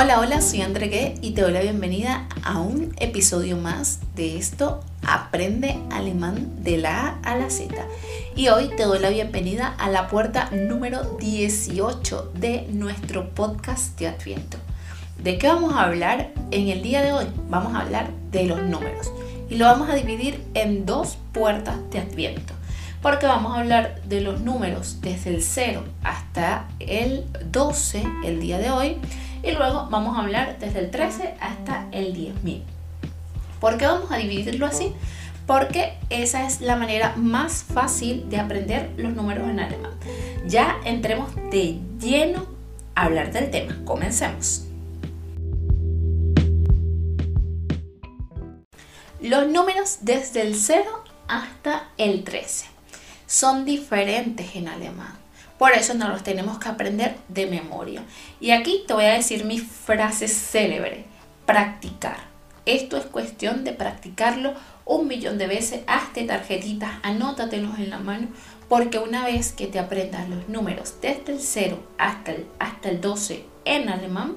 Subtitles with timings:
[0.00, 4.78] Hola, hola, soy André y te doy la bienvenida a un episodio más de esto
[5.04, 7.74] Aprende Alemán de la A a la Z.
[8.36, 14.06] Y hoy te doy la bienvenida a la puerta número 18 de nuestro podcast de
[14.06, 14.56] Adviento.
[15.20, 17.26] ¿De qué vamos a hablar en el día de hoy?
[17.48, 19.10] Vamos a hablar de los números
[19.50, 22.54] y lo vamos a dividir en dos puertas de Adviento
[23.02, 28.58] porque vamos a hablar de los números desde el 0 hasta el 12 el día
[28.58, 28.98] de hoy
[29.42, 32.62] y luego vamos a hablar desde el 13 hasta el 10.000.
[33.60, 34.92] ¿Por qué vamos a dividirlo así?
[35.46, 39.92] Porque esa es la manera más fácil de aprender los números en alemán.
[40.46, 42.46] Ya entremos de lleno
[42.94, 43.76] a hablar del tema.
[43.84, 44.64] Comencemos.
[49.20, 50.84] Los números desde el 0
[51.26, 52.66] hasta el 13
[53.26, 55.18] son diferentes en alemán.
[55.58, 58.02] Por eso no los tenemos que aprender de memoria.
[58.40, 61.04] Y aquí te voy a decir mi frase célebre,
[61.46, 62.28] practicar.
[62.64, 65.80] Esto es cuestión de practicarlo un millón de veces.
[65.86, 68.28] Hazte tarjetitas, anótatelos en la mano,
[68.68, 73.00] porque una vez que te aprendas los números desde el 0 hasta el, hasta el
[73.00, 74.36] 12 en alemán,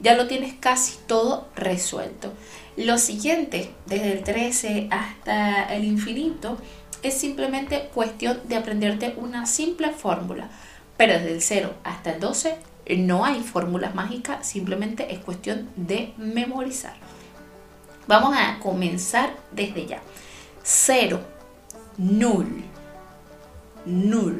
[0.00, 2.32] ya lo tienes casi todo resuelto.
[2.76, 6.58] Lo siguiente, desde el 13 hasta el infinito,
[7.02, 10.48] es simplemente cuestión de aprenderte una simple fórmula.
[10.96, 12.56] Pero desde el 0 hasta el 12
[12.98, 16.94] no hay fórmulas mágicas, simplemente es cuestión de memorizar.
[18.06, 20.02] Vamos a comenzar desde ya.
[20.62, 21.20] 0,
[21.96, 22.62] 0, 0,
[23.84, 24.38] 1, 1,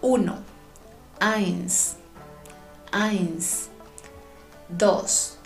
[0.00, 0.38] 1,
[1.20, 1.96] 2,
[4.68, 5.38] 2,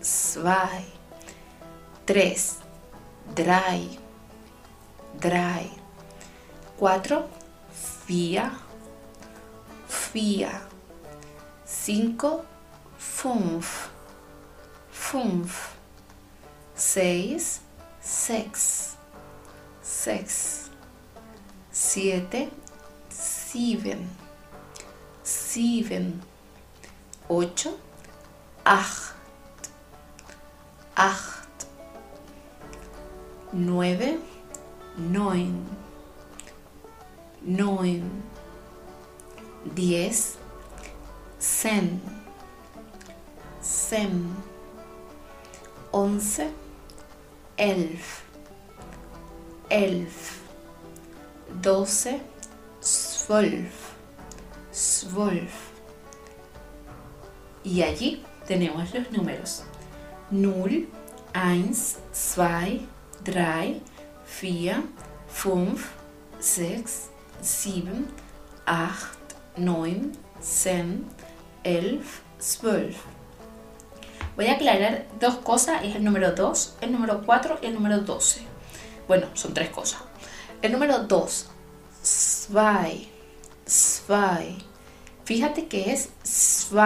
[0.00, 0.48] 2,
[2.04, 2.56] 3,
[3.38, 3.88] drei,
[5.20, 5.70] drei.
[6.76, 7.28] Cuatro,
[8.04, 8.50] vier,
[9.86, 10.50] vier.
[11.64, 12.44] Cinco,
[12.98, 13.90] fünf,
[14.90, 15.76] fünf.
[16.74, 17.60] Seis,
[18.00, 18.96] sechs,
[19.82, 20.70] sechs.
[21.70, 22.48] Siete,
[23.08, 24.10] sieben,
[25.22, 26.20] sieben.
[27.28, 27.78] Ocho,
[28.64, 29.14] acht,
[30.96, 31.37] acht.
[33.52, 34.18] 9,
[34.96, 35.46] 9,
[37.42, 38.02] 9,
[39.74, 40.38] 10,
[41.38, 42.00] sen,
[43.60, 44.36] sen,
[45.92, 46.50] 11,
[47.56, 47.98] 11,
[49.70, 50.08] 11,
[51.62, 52.20] 12,
[53.28, 53.70] 12,
[55.14, 55.48] 12.
[57.64, 59.64] Y allí tenemos los números
[60.30, 60.86] 0,
[61.34, 61.66] 1,
[62.12, 63.76] 2, 3,
[64.40, 64.82] 4,
[65.32, 65.76] 5,
[66.38, 67.90] 6, 7,
[68.66, 68.86] 8,
[69.56, 70.86] 9, 10,
[71.64, 72.00] 11,
[72.62, 72.96] 12.
[74.36, 77.98] Voy a aclarar dos cosas, es el número 2, el número 4 y el número
[77.98, 78.42] 12.
[79.08, 80.00] Bueno, son tres cosas.
[80.62, 81.50] El número 2,
[82.52, 83.08] 2,
[84.06, 84.18] 2.
[85.24, 86.10] Fíjate que es
[86.70, 86.82] 2,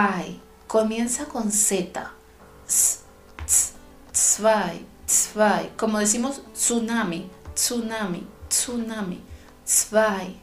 [0.67, 2.11] comienza con Z.
[2.65, 3.03] 2,
[4.13, 4.85] zwei,
[5.77, 9.19] como decimos tsunami, tsunami, tsunami,
[9.65, 10.37] zwei.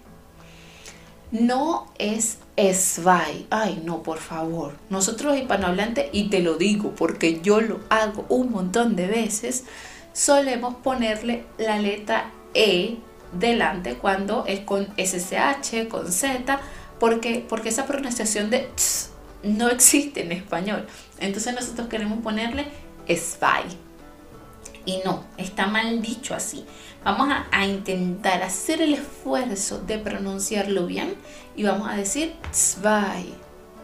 [1.30, 3.46] No es zwei.
[3.50, 4.74] Ay, no, por favor.
[4.90, 9.64] Nosotros hispanohablantes, y te lo digo porque yo lo hago un montón de veces,
[10.12, 12.98] solemos ponerle la letra E
[13.32, 16.60] delante cuando es con SSH, con Z,
[16.98, 18.68] porque, porque esa pronunciación de
[19.42, 20.86] no existe en español.
[21.18, 22.66] Entonces nosotros queremos ponerle
[23.08, 23.64] zwei.
[24.84, 26.64] Y no, está mal dicho así.
[27.04, 31.14] Vamos a, intentar hacer el esfuerzo de pronunciarlo bien
[31.56, 33.34] y vamos a decir zwei,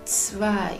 [0.05, 0.79] zwei.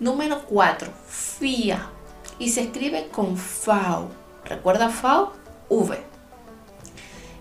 [0.00, 1.90] Número 4, FIA.
[2.38, 4.08] Y se escribe con V.
[4.44, 5.30] ¿Recuerda V?
[5.68, 6.04] V.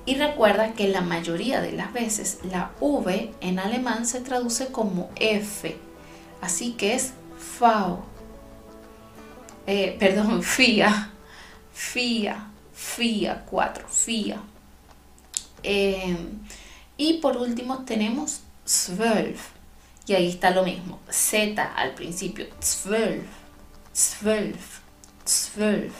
[0.06, 5.10] Y recuerda que la mayoría de las veces la V en alemán se traduce como
[5.16, 5.78] F.
[6.42, 7.14] Así que es
[7.60, 7.98] V.
[9.66, 11.13] Eh, perdón, FIA.
[11.74, 14.42] FIA, FIA 4, FIA.
[16.98, 19.36] y por último tenemos 12.
[20.06, 21.00] Y ahí está lo mismo.
[21.10, 22.46] Z al principio.
[22.50, 23.22] 12,
[24.22, 24.54] 12,
[25.56, 25.92] 12.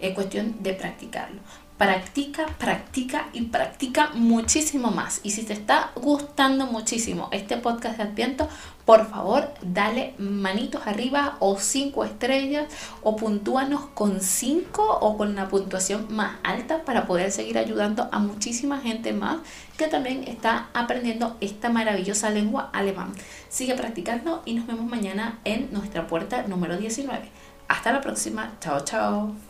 [0.00, 1.40] Es cuestión de practicarlo.
[1.78, 5.20] Practica, practica y practica muchísimo más.
[5.22, 8.48] Y si te está gustando muchísimo este podcast de Adviento,
[8.84, 12.66] por favor, dale manitos arriba o cinco estrellas
[13.02, 18.20] o puntúanos con cinco o con una puntuación más alta para poder seguir ayudando a
[18.20, 19.38] muchísima gente más
[19.76, 23.12] que también está aprendiendo esta maravillosa lengua alemán.
[23.48, 27.28] Sigue practicando y nos vemos mañana en nuestra puerta número 19.
[27.68, 28.52] Hasta la próxima.
[28.60, 29.45] Chao, chao.